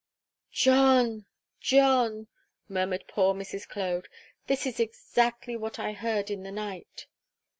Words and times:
'John, 0.49 1.27
John!' 1.59 2.25
murmured 2.67 3.05
poor 3.07 3.35
Mrs. 3.35 3.69
Clode; 3.69 4.07
'this 4.47 4.65
is 4.65 4.79
exactly 4.79 5.55
what 5.55 5.77
I 5.77 5.93
heard 5.93 6.31
in 6.31 6.41
the 6.41 6.51
night.' 6.51 7.05